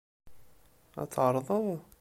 [1.01, 1.67] Ad tɛerḍeḍ?